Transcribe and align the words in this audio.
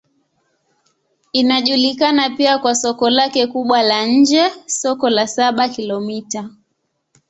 Inajulikana 1.33 2.29
pia 2.29 2.57
kwa 2.59 2.75
soko 2.75 3.09
lake 3.09 3.47
kubwa 3.47 3.83
la 3.83 4.05
nje, 4.05 4.49
Soko 4.67 5.09
la 5.09 5.27
Saba-Kilomita. 5.27 6.49